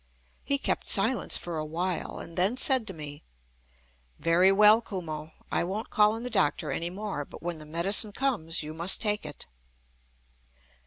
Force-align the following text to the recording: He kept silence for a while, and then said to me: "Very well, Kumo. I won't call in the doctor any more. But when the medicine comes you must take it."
He 0.43 0.57
kept 0.57 0.87
silence 0.87 1.37
for 1.37 1.59
a 1.59 1.63
while, 1.63 2.17
and 2.17 2.35
then 2.35 2.57
said 2.57 2.87
to 2.87 2.93
me: 2.95 3.21
"Very 4.17 4.51
well, 4.51 4.81
Kumo. 4.81 5.31
I 5.51 5.63
won't 5.63 5.91
call 5.91 6.15
in 6.15 6.23
the 6.23 6.31
doctor 6.31 6.71
any 6.71 6.89
more. 6.89 7.23
But 7.23 7.43
when 7.43 7.59
the 7.59 7.67
medicine 7.67 8.11
comes 8.11 8.63
you 8.63 8.73
must 8.73 8.99
take 8.99 9.27
it." 9.27 9.45